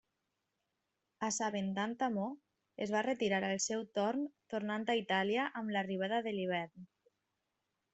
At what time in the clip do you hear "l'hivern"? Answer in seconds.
6.39-6.95